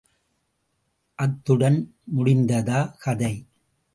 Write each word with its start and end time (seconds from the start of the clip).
அத்துடன் 1.19 1.77
முடிந்ததா 2.15 2.79
கதை? 2.97 3.33